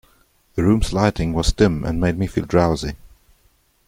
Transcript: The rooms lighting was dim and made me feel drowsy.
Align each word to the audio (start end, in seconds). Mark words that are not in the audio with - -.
The 0.55 0.63
rooms 0.63 0.93
lighting 0.93 1.31
was 1.31 1.53
dim 1.53 1.83
and 1.83 2.01
made 2.01 2.17
me 2.17 2.25
feel 2.25 2.45
drowsy. 2.45 2.95